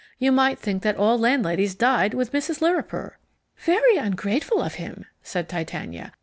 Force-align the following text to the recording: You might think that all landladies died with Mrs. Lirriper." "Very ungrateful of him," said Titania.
You 0.17 0.31
might 0.31 0.57
think 0.57 0.81
that 0.81 0.95
all 0.97 1.19
landladies 1.19 1.75
died 1.75 2.15
with 2.15 2.31
Mrs. 2.31 2.59
Lirriper." 2.59 3.19
"Very 3.55 3.97
ungrateful 3.97 4.59
of 4.63 4.73
him," 4.81 5.05
said 5.21 5.47
Titania. 5.47 6.11